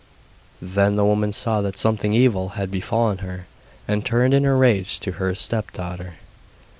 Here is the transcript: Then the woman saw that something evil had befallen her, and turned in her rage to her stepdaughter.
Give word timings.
Then 0.59 0.95
the 0.95 1.05
woman 1.05 1.31
saw 1.31 1.61
that 1.61 1.77
something 1.77 2.11
evil 2.11 2.49
had 2.57 2.71
befallen 2.71 3.19
her, 3.19 3.45
and 3.87 4.03
turned 4.03 4.33
in 4.33 4.45
her 4.45 4.57
rage 4.57 4.99
to 5.01 5.11
her 5.11 5.35
stepdaughter. 5.35 6.13